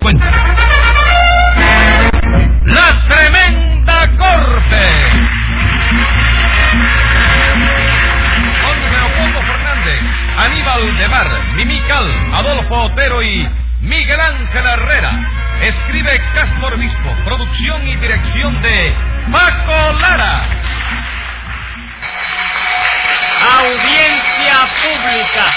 [0.00, 0.14] La
[3.08, 4.82] tremenda corte.
[8.62, 10.00] Con Leopoldo Fernández,
[10.36, 13.48] Aníbal de Mar, Mimical, Adolfo Otero y
[13.80, 15.58] Miguel Ángel Herrera.
[15.62, 18.94] Escribe Castro Obispo, producción y dirección de
[19.32, 20.42] Paco Lara.
[23.58, 25.54] Audiencia pública.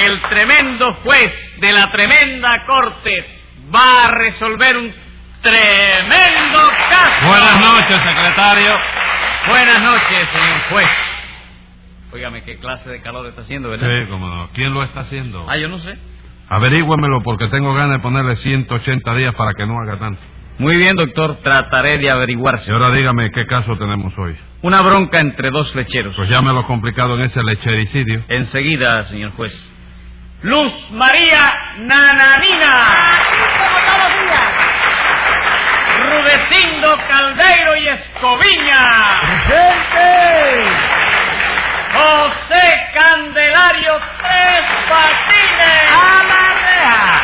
[0.00, 3.35] El tremendo juez de la tremenda corte
[3.74, 4.92] va a resolver un
[5.42, 7.26] tremendo caso.
[7.26, 8.72] Buenas noches, secretario.
[9.48, 10.88] Buenas noches, señor juez.
[12.12, 13.88] Óigame, qué clase de calor está haciendo, ¿verdad?
[13.88, 14.48] Sí, cómo no.
[14.54, 15.46] ¿Quién lo está haciendo?
[15.48, 15.96] Ah, yo no sé.
[16.48, 20.20] Averígüemelo porque tengo ganas de ponerle 180 días para que no haga tanto.
[20.58, 22.70] Muy bien, doctor, trataré de averiguarse.
[22.70, 24.34] Y ahora dígame qué caso tenemos hoy.
[24.62, 26.16] Una bronca entre dos lecheros.
[26.16, 28.22] Pues llámelo complicado en ese lechericidio.
[28.28, 29.52] Enseguida, señor juez.
[30.42, 32.72] Luz María Nananina.
[33.58, 34.52] como todos los días.
[35.98, 38.80] Rudecindo Caldeiro y Escoviña.
[39.48, 40.64] ¡Presente!
[41.92, 45.90] José Candelario Tres Patines.
[45.90, 47.22] ¡A la reja!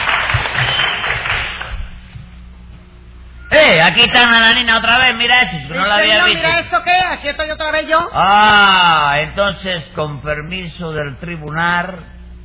[3.50, 6.38] Eh, aquí está Nananina otra vez, mira eso, que no la había visto.
[6.38, 8.08] mira esto qué, aquí estoy otra vez yo.
[8.14, 11.98] Ah, entonces con permiso del tribunal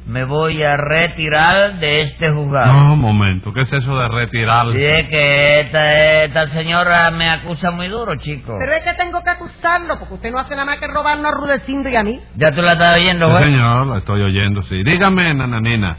[0.08, 2.72] me voy a retirar de este juzgado.
[2.74, 3.52] No, un momento.
[3.54, 4.68] ¿Qué es eso de retirar?
[4.76, 8.56] Es que esta, esta señora me acusa muy duro, chico.
[8.58, 11.36] Pero es que tengo que acusarlo, porque usted no hace nada más que robarnos a
[11.36, 12.22] Rudecindo y a mí.
[12.36, 13.46] ¿Ya tú la estás oyendo, Sí, juez?
[13.46, 14.82] señor, la estoy oyendo, sí.
[14.84, 15.98] Dígame, nananina,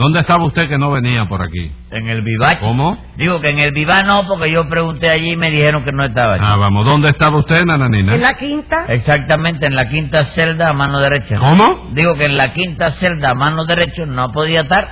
[0.00, 1.70] ¿dónde estaba usted que no venía por aquí?
[1.90, 2.60] En el vivache.
[2.60, 2.98] ¿Cómo?
[3.16, 6.04] Digo que en el viva no, porque yo pregunté allí y me dijeron que no
[6.04, 6.44] estaba allí.
[6.44, 8.14] Ah, vamos, ¿dónde estaba usted, nananina?
[8.14, 8.86] En la quinta.
[8.88, 11.36] Exactamente, en la quinta celda a mano derecha.
[11.38, 11.90] ¿Cómo?
[11.92, 14.88] Digo que en la quinta celda a mano derecha no podía estar,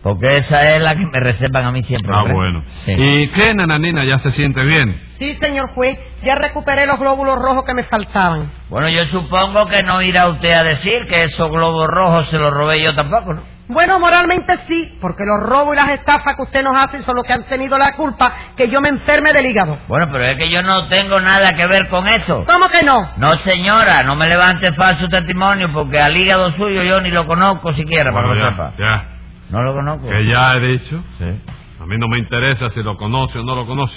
[0.00, 2.12] porque esa es la que me reservan a mí siempre.
[2.14, 2.34] Ah, ¿verdad?
[2.34, 2.64] bueno.
[2.84, 2.92] Sí.
[2.96, 4.96] ¿Y qué, nananina, ya se siente bien?
[5.18, 8.48] Sí, señor juez, ya recuperé los glóbulos rojos que me faltaban.
[8.70, 12.52] Bueno, yo supongo que no irá usted a decir que esos globos rojos se los
[12.52, 13.51] robé yo tampoco, ¿no?
[13.68, 17.24] Bueno, moralmente sí, porque los robos y las estafas que usted nos hace son los
[17.24, 19.78] que han tenido la culpa que yo me enferme del hígado.
[19.88, 22.44] Bueno, pero es que yo no tengo nada que ver con eso.
[22.44, 23.08] ¿Cómo que no?
[23.16, 27.72] No, señora, no me levante falso testimonio, porque al hígado suyo yo ni lo conozco
[27.72, 28.72] siquiera, para que lo sepa.
[28.78, 29.04] ya, ya.
[29.50, 30.08] No lo conozco.
[30.08, 31.02] Que ya he dicho.
[31.18, 31.24] Sí.
[31.80, 33.96] A mí no me interesa si lo conoce o no lo conoce.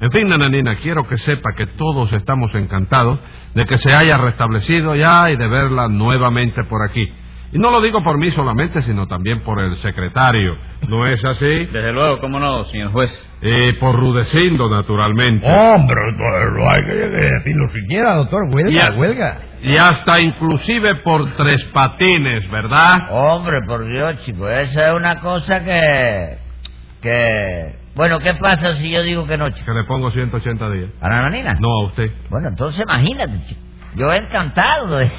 [0.00, 3.20] En fin, nananina, quiero que sepa que todos estamos encantados
[3.54, 7.12] de que se haya restablecido ya y de verla nuevamente por aquí.
[7.52, 10.56] Y no lo digo por mí solamente, sino también por el secretario.
[10.88, 11.44] ¿No es así?
[11.66, 13.10] Desde luego, cómo no, señor juez.
[13.42, 15.46] Y por Rudecindo, naturalmente.
[15.46, 18.40] Hombre, no, hay que decirlo siquiera, doctor.
[18.50, 19.38] Y Huelga, a- huelga.
[19.62, 22.98] Y hasta inclusive por tres patines, ¿verdad?
[23.10, 26.38] Hombre, por Dios, chico, esa es una cosa que...
[27.02, 27.76] que...
[27.94, 29.66] Bueno, ¿qué pasa si yo digo que no, chico?
[29.66, 30.90] Que le pongo 180 días.
[31.02, 31.52] ¿A la nanina?
[31.60, 32.10] No a usted.
[32.30, 33.60] Bueno, entonces imagínate, chico.
[33.94, 35.10] Yo encantado de,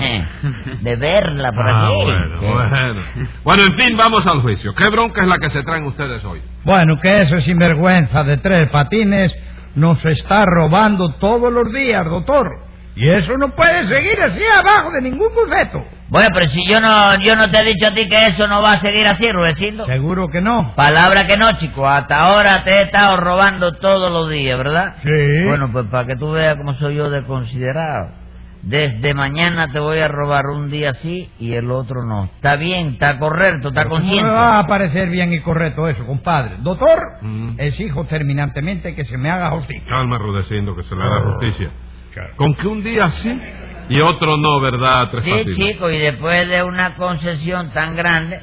[0.81, 2.03] de verla por Ah, aquí.
[2.03, 2.45] bueno, Sí.
[2.45, 3.01] bueno.
[3.43, 4.73] Bueno, en fin, vamos al juicio.
[4.73, 6.41] ¿Qué bronca es la que se traen ustedes hoy?
[6.63, 9.31] Bueno, que ese sinvergüenza de tres patines
[9.75, 12.47] nos está robando todos los días, doctor.
[12.95, 15.83] Y eso no puede seguir así abajo de ningún bufeto.
[16.09, 18.61] Bueno, pero si yo no, yo no te he dicho a ti que eso no
[18.61, 19.85] va a seguir así, Rudecindo.
[19.87, 20.73] Seguro que no.
[20.75, 21.87] Palabra que no, chico.
[21.87, 24.95] Hasta ahora te he estado robando todos los días, ¿verdad?
[25.01, 25.43] Sí.
[25.47, 28.09] Bueno, pues para que tú veas cómo soy yo de considerado.
[28.63, 32.25] Desde mañana te voy a robar un día sí y el otro no.
[32.35, 34.29] Está bien, está correcto, está ¿Cómo me consciente.
[34.31, 36.55] va a parecer bien y correcto eso, compadre?
[36.59, 37.59] Doctor, Mm.
[37.59, 39.83] exijo terminantemente que se me haga justicia.
[39.89, 41.31] Calma, Rudecindo, que se le da Oh.
[41.33, 41.71] justicia.
[42.37, 43.37] Con que un día sí
[43.89, 45.55] y otro no, ¿verdad, Tres Sí, Patines?
[45.57, 48.39] chico, y después de una concesión tan grande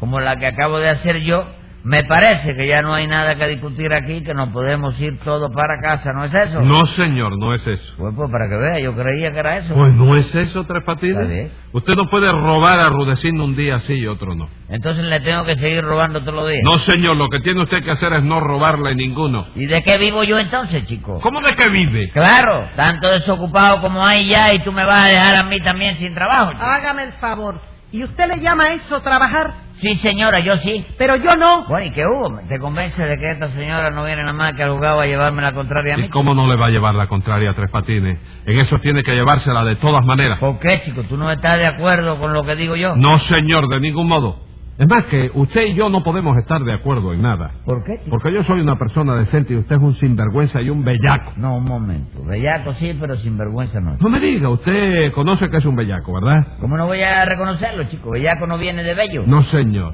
[0.00, 1.46] como la que acabo de hacer yo,
[1.84, 5.50] me parece que ya no hay nada que discutir aquí, que nos podemos ir todos
[5.54, 6.60] para casa, ¿no es eso?
[6.60, 7.94] No, señor, no es eso.
[7.98, 9.74] Pues, pues para que vea, yo creía que era eso.
[9.74, 11.50] Pues no es eso, Tres Patines.
[11.72, 14.48] Usted no puede robar a Rudecindo un día sí y otro no.
[14.68, 16.62] Entonces le tengo que seguir robando todos los días.
[16.64, 19.48] No, señor, lo que tiene usted que hacer es no robarle ninguno.
[19.54, 21.18] ¿Y de qué vivo yo entonces, chico?
[21.20, 22.10] ¿Cómo de que vive?
[22.12, 25.96] Claro, tanto desocupado como hay ya y tú me vas a dejar a mí también
[25.96, 26.52] sin trabajo.
[26.52, 26.62] chico.
[26.62, 27.71] Hágame el favor.
[27.92, 29.52] ¿Y usted le llama a eso trabajar?
[29.82, 30.84] Sí, señora, yo sí.
[30.96, 31.66] Pero yo no.
[31.66, 32.40] Bueno, ¿y qué hubo?
[32.48, 35.42] ¿Te convence de que esta señora no viene nada más que al juzgado a llevarme
[35.42, 36.04] la contraria a mí?
[36.04, 38.18] ¿Y cómo no le va a llevar la contraria a Tres Patines?
[38.46, 40.38] En eso tiene que llevársela de todas maneras.
[40.38, 41.02] ¿Por qué, chico?
[41.02, 42.96] ¿Tú no estás de acuerdo con lo que digo yo?
[42.96, 44.51] No, señor, de ningún modo.
[44.78, 47.50] Es más que usted y yo no podemos estar de acuerdo en nada.
[47.66, 48.00] ¿Por qué?
[48.08, 51.32] Porque yo soy una persona decente y usted es un sinvergüenza y un bellaco.
[51.36, 52.24] No, un momento.
[52.24, 53.96] Bellaco sí, pero sin vergüenza no.
[54.00, 56.56] No me diga, usted conoce que es un bellaco, ¿verdad?
[56.60, 58.10] ¿Cómo no voy a reconocerlo, chico?
[58.10, 59.24] Bellaco no viene de bello.
[59.26, 59.92] No, señor.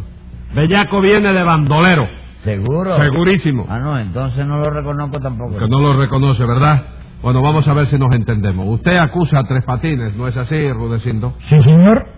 [0.55, 2.09] Bellaco viene de bandolero.
[2.45, 2.97] ¿Seguro?
[2.99, 3.67] Segurísimo.
[3.69, 5.59] Ah, no, entonces no lo reconozco tampoco.
[5.59, 6.85] Que no lo reconoce, ¿verdad?
[7.21, 8.65] Bueno, vamos a ver si nos entendemos.
[8.69, 11.35] Usted acusa a Tres Patines, ¿no es así, Rudecindo?
[11.49, 12.18] Sí, señor.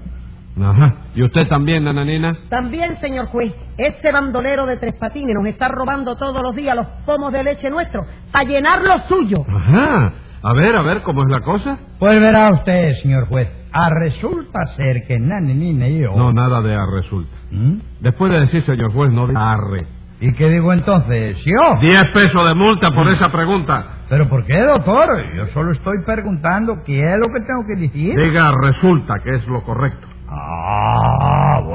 [0.60, 0.94] Ajá.
[1.14, 2.36] ¿Y usted también, nananina?
[2.48, 6.86] También, señor juez, este bandolero de tres patines nos está robando todos los días los
[7.06, 9.44] pomos de leche nuestros para llenar lo suyo.
[9.48, 10.12] Ajá.
[10.42, 11.78] A ver, a ver, ¿cómo es la cosa?
[11.98, 13.48] Pues verá usted, señor juez.
[13.72, 16.14] Ah, resulta ser que Nananina y yo...
[16.16, 17.30] No, nada de a resulta.
[17.50, 17.74] ¿Mm?
[18.00, 19.86] Después de decir, señor juez, no de arre.
[20.20, 21.38] ¿Y qué digo entonces?
[21.44, 21.80] ¿Yo?
[21.80, 24.00] Diez pesos de multa por esa pregunta.
[24.08, 25.08] ¿Pero por qué, doctor?
[25.34, 28.14] Yo solo estoy preguntando qué es lo que tengo que decir.
[28.16, 30.06] Diga resulta, que es lo correcto.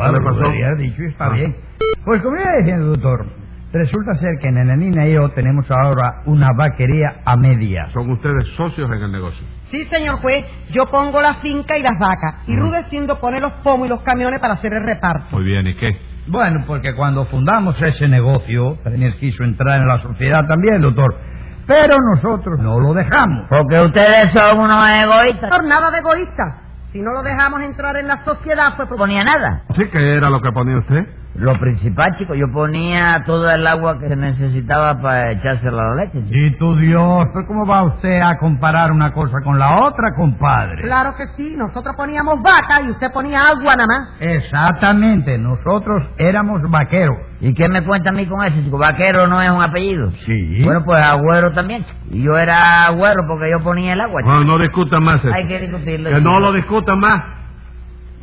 [0.05, 0.41] Ah, bueno, ¿Qué le pasó?
[0.41, 1.29] lo había dicho y está Ah.
[1.33, 1.55] bien.
[2.05, 3.25] Pues como iba diciendo, doctor,
[3.73, 7.91] resulta ser que Nananina y yo tenemos ahora una vaquería a medias.
[7.91, 9.45] Son ustedes socios en el negocio.
[9.71, 12.47] Sí, señor juez, yo pongo la finca y las vacas.
[12.47, 15.35] Y Rudecindo pone los pomos y los camiones para hacer el reparto.
[15.35, 15.97] Muy bien, ¿y qué?
[16.27, 21.15] Bueno, porque cuando fundamos ese negocio, Daniel quiso entrar en la sociedad también, doctor.
[21.67, 23.47] Pero nosotros no lo dejamos.
[23.49, 25.49] Porque ustedes son unos egoístas.
[25.49, 26.61] Por nada de egoísta.
[26.95, 28.97] Si no lo dejamos entrar en la sociedad fue No por...
[28.99, 29.63] ponía nada.
[29.75, 31.03] ¿Sí que era lo que ponía usted?
[31.37, 36.03] Lo principal, chico, yo ponía todo el agua que se necesitaba para echársela a la
[36.05, 36.37] leche, chico.
[36.37, 40.81] Y tu Dios, ¿pero ¿cómo va usted a comparar una cosa con la otra, compadre?
[40.81, 44.09] Claro que sí, nosotros poníamos vaca y usted ponía agua nada más.
[44.21, 47.17] Exactamente, nosotros éramos vaqueros.
[47.41, 48.77] ¿Y qué me cuenta a mí con eso, chico?
[48.77, 50.11] Vaquero no es un apellido.
[50.11, 50.63] Sí.
[50.63, 51.99] Bueno, pues agüero también, chico.
[52.11, 54.33] Y yo era agüero porque yo ponía el agua, chico.
[54.33, 55.33] Bueno, no discutan más eso.
[55.35, 56.11] Hay que discutirlo.
[56.11, 56.29] Que chico.
[56.29, 57.34] no lo discutan más.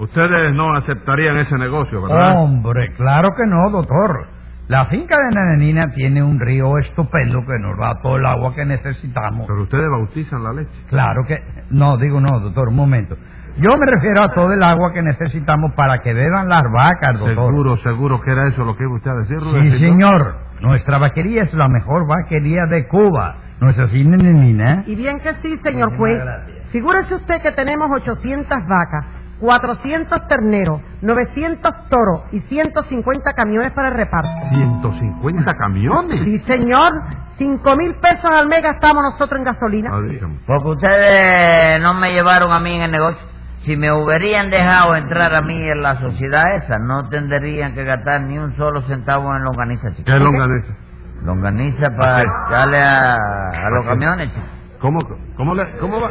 [0.02, 2.34] Ustedes no aceptarían ese negocio, ¿verdad?
[2.42, 4.26] Hombre, claro que no, doctor.
[4.66, 8.64] La finca de Nananina tiene un río estupendo que nos da todo el agua que
[8.64, 9.46] necesitamos.
[9.46, 10.72] Pero ustedes bautizan la leche.
[10.88, 11.36] Claro que...
[11.70, 13.16] No, digo no, doctor, un momento.
[13.58, 17.50] Yo me refiero a todo el agua que necesitamos para que beban las vacas, doctor.
[17.52, 19.78] Seguro, seguro que era eso lo que iba usted a decir, Sí, Rudecindo?
[19.78, 20.36] señor.
[20.62, 23.36] Nuestra vaquería es la mejor vaquería de Cuba.
[23.60, 24.82] ¿No es así, Nananina?
[24.86, 26.22] Y bien que sí, señor juez.
[26.70, 29.06] Figúrese usted que tenemos 800 vacas,
[29.42, 34.30] 400 terneros, 900 toros y 150 camiones para el reparto.
[34.54, 36.20] 150 camiones.
[36.24, 36.92] Sí, señor.
[37.38, 39.90] Cinco mil pesos al mes gastamos nosotros en gasolina.
[39.92, 40.28] Ah.
[40.46, 43.26] Porque ustedes no me llevaron a mí en el negocio.
[43.64, 48.22] Si me hubieran dejado entrar a mí en la sociedad esa, no tendrían que gastar
[48.22, 50.04] ni un solo centavo en longaniza, chico.
[50.04, 50.76] ¿Qué es longaniza?
[51.24, 54.46] Longaniza para darle a, a los camiones, chico.
[54.82, 54.98] ¿Cómo,
[55.36, 56.08] cómo, le, cómo, va,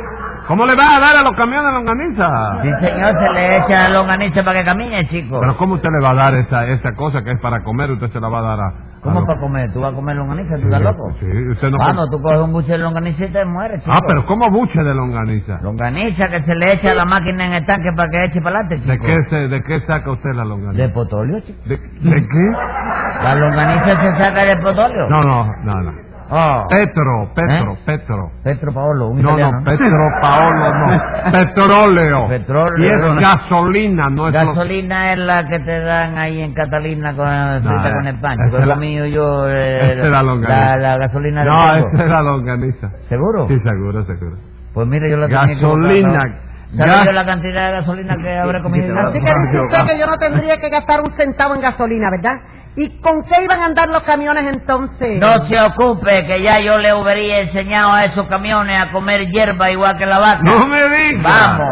[0.48, 2.62] ¿Cómo le va a dar a los camiones longaniza?
[2.62, 5.42] Sí, señor, se le echa longaniza para que camine, chico.
[5.42, 7.92] Pero ¿cómo usted le va a dar esa, esa cosa que es para comer?
[7.92, 8.74] Usted se la va a dar a...
[9.02, 9.74] ¿Cómo para comer?
[9.74, 10.56] ¿Tú vas a comer longaniza?
[10.56, 11.12] ¿Tú estás loco?
[11.20, 11.78] Sí, usted no...
[11.80, 13.94] Vamos, tú coges un buche de longaniza y te mueres, chico.
[13.94, 15.60] Ah, pero ¿cómo buche de longaniza?
[15.62, 18.60] Longaniza que se le echa a la máquina en el tanque para que eche para
[18.60, 19.06] adelante, ¿De chico.
[19.06, 20.84] qué, se, ¿De qué saca usted la longaniza?
[20.84, 21.60] De potóleo, chico.
[21.66, 23.24] ¿De, de qué?
[23.24, 25.10] La longaniza se saca de potóleo.
[25.10, 26.11] No, no, no, no.
[26.34, 26.66] Oh.
[26.70, 27.78] Petro, Petro, ¿Eh?
[27.86, 28.32] Petro.
[28.42, 29.60] Petro Paolo, un No, italiano.
[29.60, 31.32] no, Petro Paolo, no.
[31.32, 32.28] Petróleo.
[32.30, 32.78] Petróleo.
[32.78, 37.28] Y es gasolina, no es Gasolina es la que te dan ahí en Catalina con,
[37.64, 38.34] frita eh, con el pan.
[38.40, 38.58] esa chico.
[38.60, 39.50] es la- Lo mío yo...
[39.50, 40.66] eh, esa es la longaniza.
[40.66, 42.90] la, la gasolina No, esa es la longaniza.
[43.10, 43.48] ¿Seguro?
[43.50, 44.38] Sí, seguro, seguro.
[44.74, 45.98] Pues mire, yo la Gasolina.
[46.08, 46.52] equivocada.
[46.72, 48.96] ¿Sabe Gas- yo la cantidad de gasolina que habré comido?
[48.98, 52.40] Así que dice usted que yo no tendría que gastar un centavo en gasolina, ¿verdad?
[52.74, 55.20] ¿Y con qué iban a andar los camiones entonces?
[55.20, 59.70] No se ocupe, que ya yo le hubiera enseñado a esos camiones a comer hierba
[59.72, 60.40] igual que la vaca.
[60.42, 61.22] No me diga.
[61.22, 61.68] Vamos.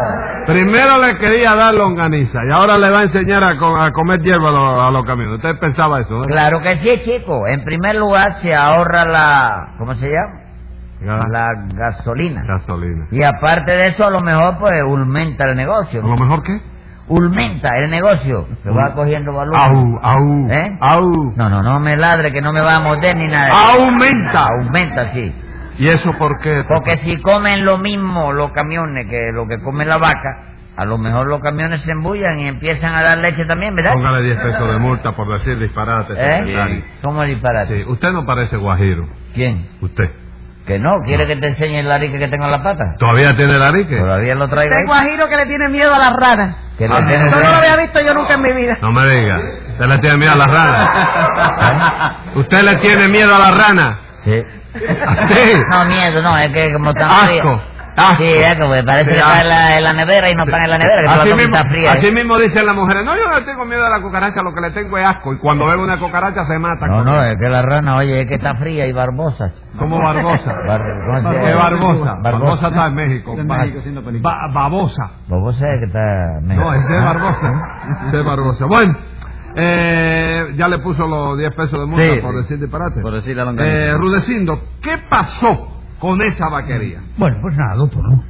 [0.46, 4.20] Primero le quería dar longaniza y ahora le va a enseñar a, co- a comer
[4.20, 5.36] hierba a, los- a los camiones.
[5.36, 6.24] Usted pensaba eso, ¿no?
[6.24, 7.46] Claro que sí, chico.
[7.46, 9.74] En primer lugar se ahorra la...
[9.78, 10.40] ¿Cómo se llama?
[11.30, 12.42] La gasolina.
[12.46, 13.06] Gasolina.
[13.10, 16.02] Y aparte de eso, a lo mejor, pues, aumenta el negocio.
[16.04, 16.60] ¿A lo mejor qué?
[17.10, 18.46] Aumenta el negocio.
[18.62, 19.56] Se va cogiendo valor.
[19.58, 20.76] Au, au, ¿Eh?
[20.80, 21.32] au.
[21.36, 23.50] No, no, no me ladre que no me va a morder ni nada.
[23.74, 24.46] Aumenta.
[24.46, 25.34] Aumenta, sí.
[25.78, 26.62] ¿Y eso por qué?
[26.68, 30.98] Porque si comen lo mismo los camiones que lo que come la vaca, a lo
[30.98, 33.94] mejor los camiones se embullan y empiezan a dar leche también, ¿verdad?
[33.94, 36.14] Póngale 10 pesos de multa por decir disparate.
[36.16, 36.84] ¿Eh?
[37.02, 37.82] ¿Cómo disparate?
[37.82, 39.06] Sí, usted no parece guajiro.
[39.34, 39.66] ¿Quién?
[39.80, 40.10] Usted.
[40.66, 41.00] ¿Que no?
[41.02, 42.96] ¿Quiere que te enseñe el arique que tengo en la pata?
[42.98, 43.96] ¿Todavía tiene el arique?
[43.98, 44.74] Todavía lo traigo.
[44.74, 46.56] Este guajiro que le tiene miedo a las ranas.
[46.80, 48.78] Que le Ah, que- no lo había visto yo nunca en mi vida.
[48.80, 49.36] No me diga.
[49.68, 50.88] ¿Usted le tiene miedo a las ranas?
[52.34, 52.38] ¿Eh?
[52.40, 53.98] ¿Usted le tiene miedo a las ranas?
[54.24, 54.42] Sí.
[54.72, 55.62] ¿Sí?
[55.70, 57.62] No, miedo, no, es que como tan Asco, frío.
[58.00, 58.22] Asco.
[58.22, 59.40] Sí, es que pues, parece Sí, que está asco.
[59.42, 61.56] en la, en la nevera y no están en la nevera, que Así la mismo,
[61.56, 61.88] está fría.
[61.88, 61.92] ¿eh?
[61.92, 64.60] así mismo dicen las mujeres, no, yo no tengo miedo a la cucaracha, lo que
[64.60, 65.32] le tengo es asco.
[65.34, 66.86] Y cuando ve una cucaracha se mata.
[66.86, 69.52] No, no, es que la rana, oye, es que está fría y barbosa.
[69.78, 70.52] Como Barbosa.
[70.66, 71.62] Bar- ¿cómo se ¿Qué llama?
[71.62, 72.14] Barbosa?
[72.22, 73.36] Barbosa está en México.
[73.36, 73.64] Ba-
[74.22, 75.04] ba- babosa.
[75.28, 76.40] Babosa es que está...
[76.42, 77.62] No, ese es Barbosa.
[78.08, 78.66] Ese es Barbosa.
[78.66, 78.94] Bueno,
[79.56, 83.00] Eh, ya le puso los 10 pesos de multa Sí, por decir disparate.
[83.00, 83.76] Por decir la longaniza.
[83.76, 87.00] Eh, Rudecindo, ¿qué pasó con esa vaquería?
[87.16, 88.24] Bueno, pues nada, doctor, ¿no?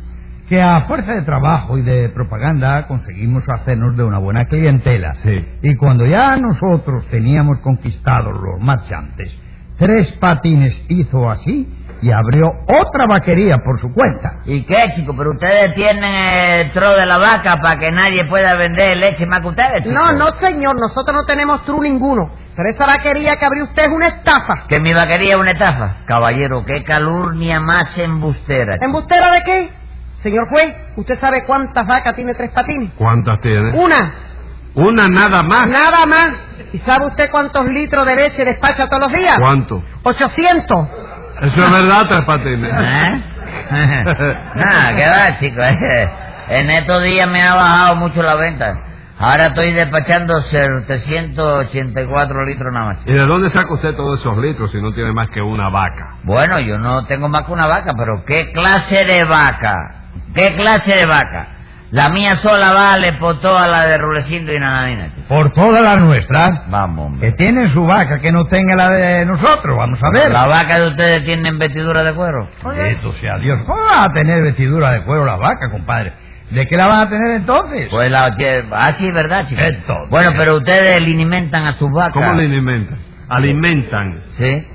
[0.48, 5.14] Que a fuerza de trabajo y de propaganda conseguimos hacernos de una buena clientela.
[5.14, 5.46] Sí.
[5.62, 9.32] Y cuando ya nosotros teníamos conquistados los marchantes,
[9.80, 11.66] Tres Patines hizo así
[12.02, 14.40] y abrió otra vaquería por su cuenta.
[14.46, 15.14] ¿Y qué, chico?
[15.16, 19.40] Pero ustedes tienen el tro de la vaca para que nadie pueda vender leche más
[19.40, 19.94] que ustedes, chico.
[19.94, 22.30] No, no, señor, nosotros no tenemos tru ninguno.
[22.56, 24.66] Pero esa vaquería que abrió usted es una estafa.
[24.68, 25.96] Que mi vaquería es una estafa.
[26.06, 28.74] Caballero, qué calurnia más embustera.
[28.74, 28.84] chico.
[28.86, 29.70] ¿Embustera de qué?
[30.18, 32.92] Señor juez, ¿usted sabe cuántas vacas tiene Tres Patines?
[32.96, 33.70] ¿Cuántas tiene?
[33.72, 34.12] Una,
[34.74, 35.70] Una nada más.
[35.70, 36.32] nada más.
[36.72, 39.38] ¿Y sabe usted cuántos litros de leche despacha todos los días?
[39.38, 39.82] ¿Cuánto?
[40.02, 40.88] 800.
[41.40, 42.72] Eso es verdad, Tres Patines.
[42.72, 43.22] ¿Eh?
[44.56, 45.60] Nada, ¿qué va, chico?
[46.50, 48.74] en estos días me ha bajado mucho la venta.
[49.18, 53.06] Ahora estoy despachando 784 litros nada más.
[53.06, 56.14] ¿Y de dónde saca usted todos esos litros si no tiene más que una vaca?
[56.22, 59.74] Bueno, yo no tengo más que una vaca, pero ¿qué clase de vaca?
[60.34, 61.48] ¿Qué clase de vaca?
[61.92, 65.26] La mía sola vale por toda la de Rulecindo y Nananina, chico.
[65.28, 66.70] Por todas las nuestras.
[66.70, 67.28] Vamos, hombre.
[67.30, 70.30] Que tiene su vaca que no tenga la de nosotros, vamos a ver.
[70.30, 72.46] ¿La vaca de ustedes tienen vestidura de cuero?
[72.88, 73.58] Eso sea Dios.
[73.66, 76.12] ¿Cómo va a tener vestidura de cuero la vaca, compadre?
[76.50, 77.88] ¿De qué la van a tener entonces?
[77.90, 78.36] Pues la...
[78.36, 79.60] que- Ah, sí, ¿verdad, chico?
[79.60, 80.10] Entonces.
[80.10, 82.12] Bueno, pero ustedes alimentan a sus vacas.
[82.12, 82.98] ¿Cómo le alimentan?
[83.28, 84.20] Alimentan.
[84.30, 84.66] Sí.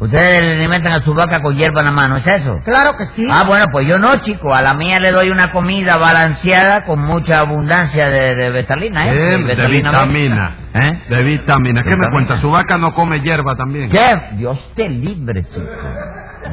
[0.00, 2.56] Ustedes le alimentan a su vaca con hierba en la mano, ¿es eso?
[2.64, 3.26] Claro que sí.
[3.30, 4.54] Ah, bueno, pues yo no, chico.
[4.54, 9.34] A la mía le doy una comida balanceada con mucha abundancia de, de betalina, ¿eh?
[9.34, 10.54] Eh, de vitamina.
[10.72, 10.92] ¿Eh?
[11.08, 11.82] De vitamina.
[11.82, 12.10] ¿Qué me Vitamina.
[12.12, 12.34] cuenta?
[12.36, 13.90] ¿Su vaca no come hierba también?
[13.90, 14.36] ¿Qué?
[14.36, 15.66] Dios te libre, chico.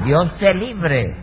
[0.03, 1.15] Dios te libre.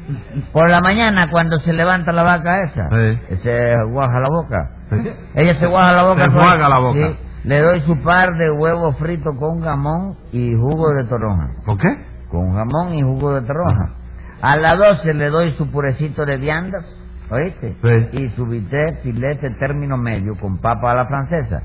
[0.52, 3.36] Por la mañana, cuando se levanta la vaca esa, Sí.
[3.36, 4.70] se guaja la boca.
[5.02, 5.10] ¿Sí?
[5.34, 6.20] Ella se guaja la boca.
[6.22, 6.98] Se enjuaga la boca.
[6.98, 7.16] Sí.
[7.44, 11.48] Le doy su par de huevos fritos con jamón y jugo de toronja.
[11.66, 11.88] ¿Por qué?
[12.34, 13.94] Con jamón y jugo de toronja.
[14.42, 16.84] A las 12 le doy su purecito de viandas,
[17.30, 17.76] ¿oíste?
[17.80, 18.18] Sí.
[18.22, 21.62] Y su bistec, filete término medio con papa a la francesa.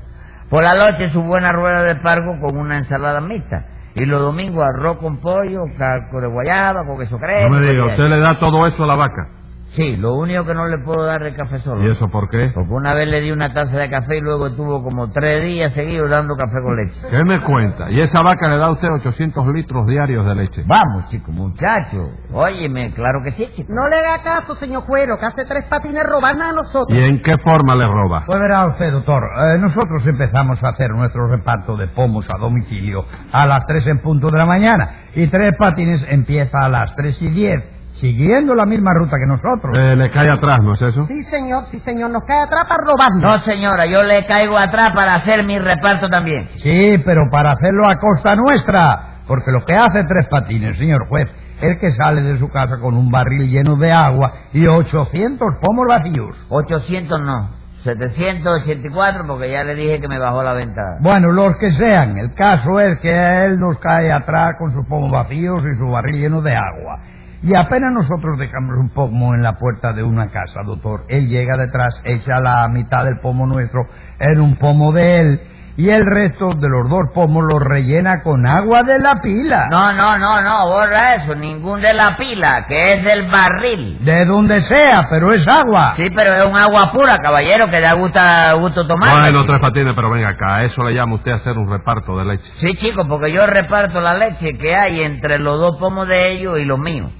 [0.48, 3.66] Por la noche su buena rueda de pargo con una ensalada mixta.
[3.94, 7.48] Y los domingos arroz con pollo, calco de guayaba, con queso crema.
[7.48, 9.39] No me diga, ¿usted le da todo eso a la vaca?
[9.72, 11.82] Sí, lo único que no le puedo dar es café solo.
[11.82, 12.50] ¿Y eso por qué?
[12.52, 15.72] Porque una vez le di una taza de café y luego estuvo como tres días
[15.72, 17.00] seguidos dando café con leche.
[17.08, 17.90] ¿Qué me cuenta?
[17.90, 20.64] ¿Y esa vaca le da a usted 800 litros diarios de leche?
[20.66, 22.10] Vamos, chico, muchacho.
[22.32, 23.72] Óyeme, claro que sí, chico.
[23.72, 26.98] No le haga caso, señor juez, lo que hace Tres Patines es robarnos a nosotros.
[26.98, 28.24] ¿Y en qué forma le roba?
[28.26, 33.04] Pues verá usted, doctor, eh, nosotros empezamos a hacer nuestro reparto de pomos a domicilio
[33.32, 37.22] a las 3 en punto de la mañana y Tres Patines empieza a las 3
[37.22, 39.76] y 10, siguiendo la misma ruta que nosotros.
[39.78, 41.06] Eh, le cae atrás, ¿no es eso?
[41.06, 43.22] Sí, señor, sí, señor, nos cae atrás para robarnos.
[43.22, 46.46] No, señora, yo le caigo atrás para hacer mi reparto también.
[46.58, 51.28] Sí, pero para hacerlo a costa nuestra, porque lo que hace Tres Patines, señor juez,
[51.60, 55.86] es que sale de su casa con un barril lleno de agua y 800 pomos
[55.86, 56.46] vacíos.
[56.48, 57.50] 800 no,
[57.84, 60.80] 784 porque ya le dije que me bajó la venta.
[61.00, 65.10] Bueno, los que sean, el caso es que él nos cae atrás con sus pomos
[65.10, 67.00] vacíos y su barril lleno de agua.
[67.42, 71.56] Y apenas nosotros dejamos un pomo en la puerta de una casa, doctor, él llega
[71.56, 73.80] detrás, echa la mitad del pomo nuestro
[74.18, 75.40] en un pomo de él
[75.80, 79.66] y el resto de los dos pomos los rellena con agua de la pila.
[79.70, 84.04] No, no, no, no, borra eso, ningún de la pila, que es del barril.
[84.04, 85.94] De donde sea, pero es agua.
[85.96, 88.20] Sí, pero es un agua pura, caballero, que da gusto,
[88.58, 89.10] gusto tomar.
[89.10, 90.56] Bueno, Tres Patines, pero venga acá.
[90.56, 92.52] ¿A eso le llama usted hacer un reparto de leche?
[92.58, 96.58] Sí, chico, porque yo reparto la leche que hay entre los dos pomos de ellos
[96.58, 97.10] y los míos.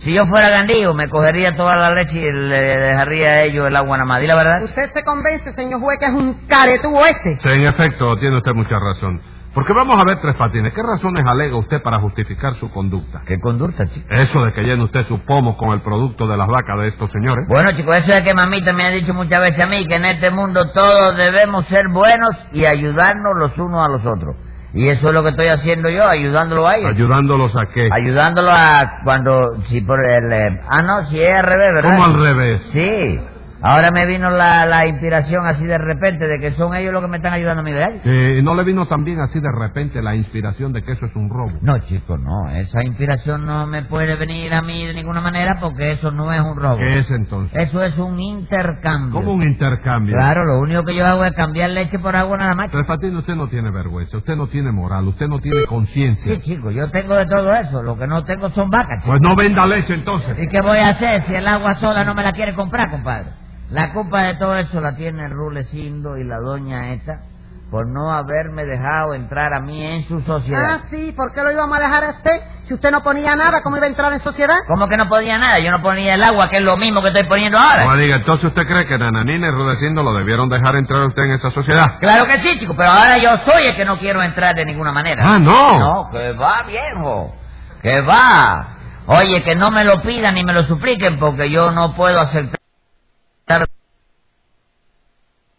[0.00, 3.76] Si yo fuera gandío, me cogería toda la leche y le dejaría a ellos el
[3.76, 4.20] agua nada más.
[4.20, 4.62] ¿Di la verdad?
[4.62, 7.34] Usted se convence, señor juez, que es un caretúo ese.
[7.36, 9.20] Sí, en efecto, tiene usted mucha razón.
[9.56, 13.22] Porque vamos a ver, Tres Patines, ¿qué razones alega usted para justificar su conducta?
[13.26, 14.06] ¿Qué conducta, chico?
[14.10, 17.10] Eso de que llene usted sus pomos con el producto de las vacas de estos
[17.10, 17.46] señores.
[17.48, 20.04] Bueno, chicos, eso es que mamita me ha dicho muchas veces a mí, que en
[20.04, 24.36] este mundo todos debemos ser buenos y ayudarnos los unos a los otros.
[24.76, 26.90] Y eso es lo que estoy haciendo yo, ayudándolo a ellos.
[26.90, 27.88] Ayudándolos a qué.
[27.90, 30.30] Ayudándolo a cuando, si por el...
[30.30, 31.90] eh, ah, no, si es al revés, ¿verdad?
[31.96, 32.62] ¿Cómo al revés?
[32.72, 33.20] Sí.
[33.62, 37.08] Ahora me vino la, la inspiración así de repente de que son ellos los que
[37.08, 38.00] me están ayudando a mí, ¿verdad?
[38.04, 41.30] Eh, ¿No le vino también así de repente la inspiración de que eso es un
[41.30, 41.52] robo?
[41.62, 42.50] No, chico, no.
[42.50, 46.40] Esa inspiración no me puede venir a mí de ninguna manera porque eso no es
[46.40, 46.76] un robo.
[46.76, 47.68] ¿Qué es entonces?
[47.68, 49.20] Eso es un intercambio.
[49.20, 50.14] Como un intercambio.
[50.14, 52.70] Claro, lo único que yo hago es cambiar leche por agua nada más.
[52.70, 56.34] Tres Patines, usted no tiene vergüenza, usted no tiene moral, usted no tiene conciencia.
[56.34, 57.82] Sí, chico, yo tengo de todo eso.
[57.82, 59.10] Lo que no tengo son vacas, chico.
[59.12, 60.36] Pues no venda leche entonces.
[60.38, 63.26] ¿Y qué voy a hacer si el agua sola no me la quiere comprar, compadre?
[63.70, 67.22] La culpa de todo eso la tiene el Rulecindo y la doña esta,
[67.68, 70.70] por no haberme dejado entrar a mí en su sociedad.
[70.70, 72.30] Ah, sí, ¿por qué lo íbamos a dejar a usted?
[72.62, 74.54] Si usted no ponía nada, ¿cómo iba a entrar en sociedad?
[74.68, 75.58] ¿Cómo que no ponía nada?
[75.58, 77.86] Yo no ponía el agua, que es lo mismo que estoy poniendo ahora.
[77.86, 81.24] Oiga, diga, entonces usted cree que Nananina y Rudecindo lo debieron dejar entrar a usted
[81.24, 81.98] en esa sociedad.
[81.98, 84.92] Claro que sí, chico, pero ahora yo soy el que no quiero entrar de ninguna
[84.92, 85.22] manera.
[85.26, 85.78] Ah, no.
[85.78, 87.34] No, que va, viejo.
[87.82, 88.68] Que va.
[89.06, 92.60] Oye, que no me lo pidan ni me lo supliquen porque yo no puedo aceptar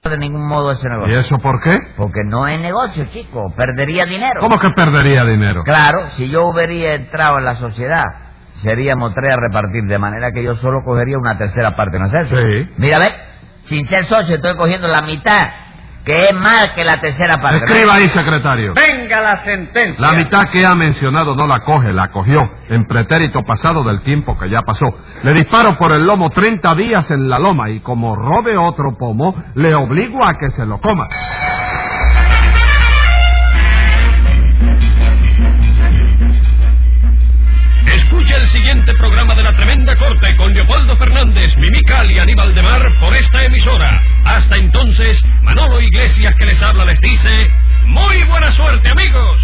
[0.09, 1.19] de ningún modo ese ¿Y negocio.
[1.19, 1.77] eso por qué?
[1.95, 3.45] Porque no es negocio, chico.
[3.55, 4.39] Perdería dinero.
[4.41, 5.63] ¿Cómo que perdería dinero?
[5.63, 8.03] Claro, si yo hubiera entrado en la sociedad,
[8.63, 12.13] seríamos tres a repartir, de manera que yo solo cogería una tercera parte, ¿no es
[12.13, 12.35] eso?
[12.35, 12.73] Sí.
[12.77, 13.11] Mira, ve,
[13.63, 15.49] sin ser socio estoy cogiendo la mitad,
[16.07, 17.65] que es más que la tercera parte.
[17.65, 18.73] Escriba ahí, secretario.
[18.73, 20.07] Venga la sentencia.
[20.07, 24.37] La mitad que ha mencionado no la coge, la cogió en pretérito pasado del tiempo
[24.39, 24.87] que ya pasó.
[25.23, 29.35] Le disparo por el lomo 30 días en la loma y como robe otro pomo,
[29.55, 31.09] le obligo a que se lo coma.
[39.87, 44.03] Tremenda Corte con Leopoldo Fernández, Mimical y Aníbal de Mar por esta emisora.
[44.25, 47.49] Hasta entonces, Manolo Iglesias que les habla les dice,
[47.85, 49.41] muy buena suerte amigos.